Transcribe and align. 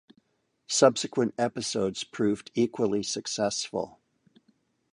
Subsequent 0.65 1.35
episodes 1.37 2.03
proved 2.03 2.49
equally 2.55 3.03
successful. 3.03 3.99